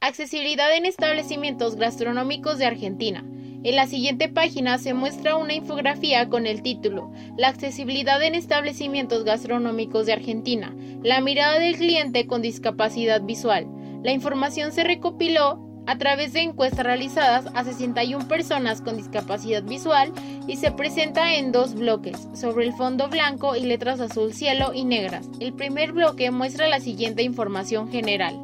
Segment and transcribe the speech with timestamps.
[0.00, 3.24] Accesibilidad en establecimientos gastronómicos de Argentina.
[3.64, 9.24] En la siguiente página se muestra una infografía con el título La accesibilidad en establecimientos
[9.24, 13.66] gastronómicos de Argentina, la mirada del cliente con discapacidad visual.
[14.04, 20.12] La información se recopiló a través de encuestas realizadas a 61 personas con discapacidad visual
[20.46, 24.84] y se presenta en dos bloques, sobre el fondo blanco y letras azul cielo y
[24.84, 25.26] negras.
[25.40, 28.38] El primer bloque muestra la siguiente información general.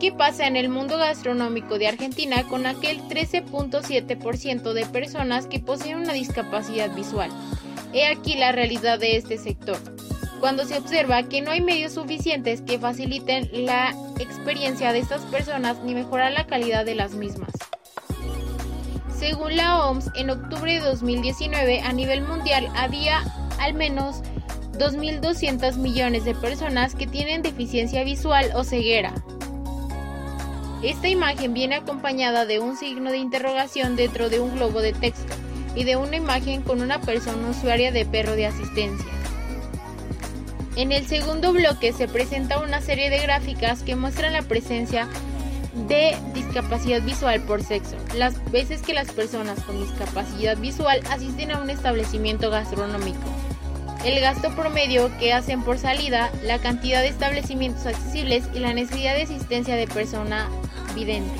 [0.00, 5.96] ¿Qué pasa en el mundo gastronómico de Argentina con aquel 13.7% de personas que poseen
[5.96, 7.30] una discapacidad visual?
[7.94, 9.78] He aquí la realidad de este sector.
[10.38, 15.82] Cuando se observa que no hay medios suficientes que faciliten la experiencia de estas personas
[15.82, 17.52] ni mejorar la calidad de las mismas.
[19.18, 23.24] Según la OMS, en octubre de 2019 a nivel mundial había
[23.58, 24.20] al menos
[24.74, 29.14] 2.200 millones de personas que tienen deficiencia visual o ceguera.
[30.82, 35.34] Esta imagen viene acompañada de un signo de interrogación dentro de un globo de texto
[35.74, 39.06] y de una imagen con una persona usuaria de perro de asistencia.
[40.76, 45.08] En el segundo bloque se presenta una serie de gráficas que muestran la presencia
[45.88, 51.60] de discapacidad visual por sexo, las veces que las personas con discapacidad visual asisten a
[51.60, 53.24] un establecimiento gastronómico,
[54.06, 59.16] el gasto promedio que hacen por salida, la cantidad de establecimientos accesibles y la necesidad
[59.16, 60.48] de asistencia de persona
[60.94, 61.34] vidente.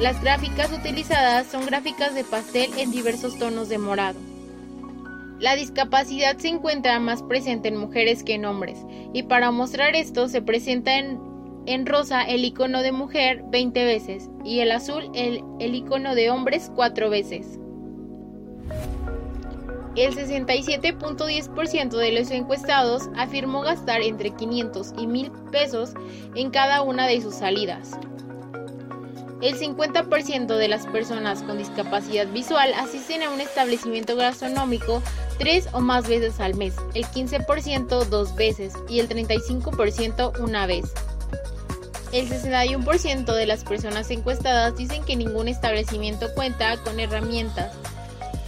[0.00, 4.18] Las gráficas utilizadas son gráficas de pastel en diversos tonos de morado.
[5.38, 8.78] La discapacidad se encuentra más presente en mujeres que en hombres,
[9.12, 11.20] y para mostrar esto se presenta en,
[11.66, 16.30] en rosa el icono de mujer 20 veces y el azul el, el icono de
[16.30, 17.58] hombres 4 veces.
[19.96, 25.94] El 67.10% de los encuestados afirmó gastar entre 500 y 1000 pesos
[26.34, 27.92] en cada una de sus salidas.
[29.40, 35.02] El 50% de las personas con discapacidad visual asisten a un establecimiento gastronómico
[35.38, 40.92] tres o más veces al mes, el 15% dos veces y el 35% una vez.
[42.10, 47.76] El 61% de las personas encuestadas dicen que ningún establecimiento cuenta con herramientas,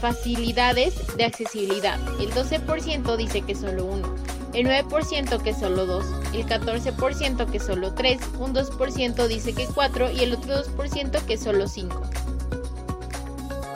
[0.01, 1.99] facilidades de accesibilidad.
[2.21, 4.15] El 12% dice que solo uno,
[4.53, 10.11] el 9% que solo dos, el 14% que solo tres, un 2% dice que cuatro
[10.11, 12.03] y el otro 2% que solo cinco.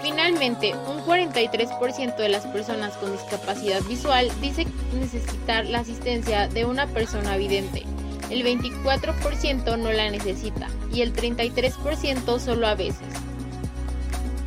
[0.02, 6.86] Finalmente, un 43% de las personas con discapacidad visual dice necesitar la asistencia de una
[6.86, 7.84] persona vidente,
[8.30, 13.06] el 24% no la necesita y el 33% solo a veces.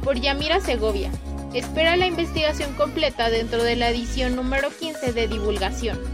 [0.03, 1.11] Por Yamira Segovia,
[1.53, 6.12] espera la investigación completa dentro de la edición número 15 de divulgación.